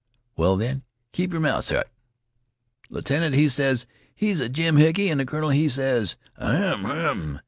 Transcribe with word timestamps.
Well, 0.35 0.55
then, 0.57 0.81
keep 1.11 1.31
yer 1.31 1.39
mouth 1.39 1.67
shet. 1.67 1.87
Th' 2.87 2.91
lieutenant, 2.91 3.35
he 3.35 3.47
ses: 3.47 3.85
'He's 4.15 4.39
a 4.41 4.49
jimhickey,' 4.49 5.11
an' 5.11 5.19
th' 5.19 5.27
colonel, 5.27 5.49
he 5.51 5.69
ses: 5.69 6.15
'Ahem! 6.39 6.87
ahem! 6.87 7.39